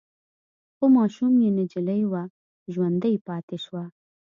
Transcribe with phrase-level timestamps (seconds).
[0.75, 2.23] خو ماشوم يې چې نجلې وه
[2.73, 3.83] ژوندۍ پاتې شوه.